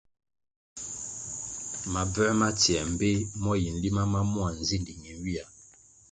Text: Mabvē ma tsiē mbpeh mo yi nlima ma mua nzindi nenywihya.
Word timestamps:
Mabvē 1.93 2.27
ma 2.39 2.49
tsiē 2.59 2.81
mbpeh 2.93 3.19
mo 3.43 3.51
yi 3.61 3.69
nlima 3.75 4.03
ma 4.13 4.21
mua 4.31 4.49
nzindi 4.59 4.93
nenywihya. 4.95 5.43